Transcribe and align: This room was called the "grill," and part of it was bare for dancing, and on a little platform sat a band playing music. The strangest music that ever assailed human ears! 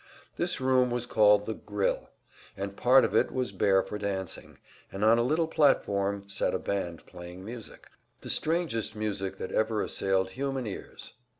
This 0.35 0.59
room 0.59 0.89
was 0.89 1.05
called 1.05 1.45
the 1.45 1.53
"grill," 1.53 2.09
and 2.57 2.75
part 2.75 3.05
of 3.05 3.15
it 3.15 3.29
was 3.31 3.51
bare 3.51 3.83
for 3.83 3.99
dancing, 3.99 4.57
and 4.91 5.05
on 5.05 5.19
a 5.19 5.23
little 5.23 5.45
platform 5.45 6.27
sat 6.27 6.55
a 6.55 6.57
band 6.57 7.05
playing 7.05 7.45
music. 7.45 7.87
The 8.21 8.31
strangest 8.31 8.95
music 8.95 9.37
that 9.37 9.51
ever 9.51 9.79
assailed 9.83 10.31
human 10.31 10.65
ears! 10.65 11.13